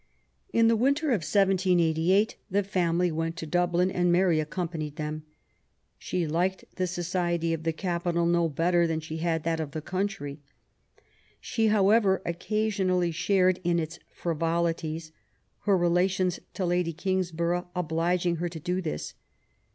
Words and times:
In 0.51 0.67
the 0.67 0.75
winter 0.75 1.09
of 1.09 1.21
1788 1.21 2.35
the 2.49 2.63
family 2.63 3.11
went 3.11 3.37
to 3.37 3.45
Dublin, 3.45 3.91
and 3.91 4.11
Mary 4.11 4.39
accompanied 4.39 4.95
them. 4.95 5.21
She 5.99 6.25
liked 6.25 6.63
the 6.77 6.87
society 6.87 7.53
of 7.53 7.61
the 7.61 7.71
capital 7.71 8.25
no 8.25 8.49
better 8.49 8.87
than 8.87 8.99
she 8.99 9.17
had 9.17 9.43
that 9.43 9.59
of 9.59 9.73
the 9.73 9.79
country. 9.81 10.39
She, 11.39 11.67
however, 11.67 12.23
occasionally 12.25 13.11
shared 13.11 13.59
in 13.63 13.77
its 13.77 13.99
frivolities, 14.09 15.11
her 15.65 15.77
relations 15.77 16.39
to 16.55 16.65
Lady 16.65 16.93
Kingsborough 16.93 17.67
obliging 17.75 18.37
her 18.37 18.49
to 18.49 18.59
do 18.59 18.81
this. 18.81 19.13